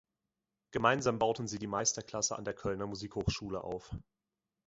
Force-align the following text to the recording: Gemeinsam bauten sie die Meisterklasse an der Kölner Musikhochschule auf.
Gemeinsam 0.71 1.19
bauten 1.19 1.45
sie 1.47 1.59
die 1.59 1.67
Meisterklasse 1.67 2.35
an 2.35 2.43
der 2.43 2.55
Kölner 2.55 2.87
Musikhochschule 2.87 3.63
auf. 3.63 3.95